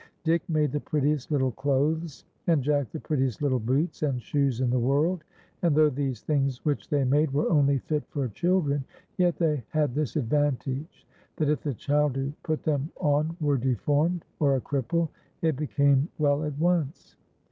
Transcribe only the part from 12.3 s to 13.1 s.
put them